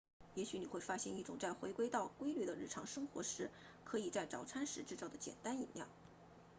[0.33, 3.51] 也许你会发现一种在回归到规律的日常生活时
[3.85, 5.85] 可以在早餐时制作的简单饮料